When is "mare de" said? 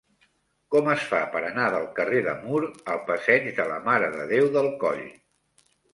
3.91-4.27